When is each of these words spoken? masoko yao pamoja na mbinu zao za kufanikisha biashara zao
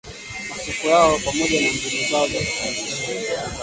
masoko 0.49 0.87
yao 0.87 1.19
pamoja 1.25 1.61
na 1.61 1.67
mbinu 1.71 2.09
zao 2.11 2.27
za 2.27 2.37
kufanikisha 2.39 3.07
biashara 3.11 3.47
zao 3.49 3.57